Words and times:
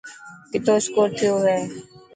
ڪتو 0.51 0.71
اسڪور 0.79 1.07
ٿيو 1.17 1.35
هي. 1.45 1.59